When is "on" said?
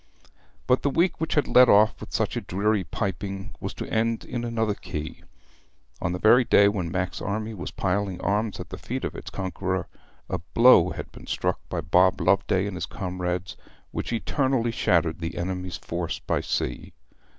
6.01-6.11